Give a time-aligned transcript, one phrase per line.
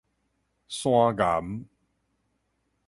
[0.67, 1.67] 山巖